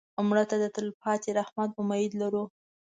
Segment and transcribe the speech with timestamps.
[0.27, 2.43] مړه ته د تلپاتې رحمت امید لرو